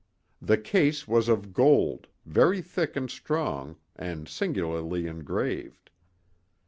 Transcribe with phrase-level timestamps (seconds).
[0.41, 5.91] The case was of gold, very thick and strong, and singularly engraved.